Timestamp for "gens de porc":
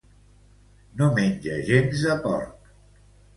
1.67-2.73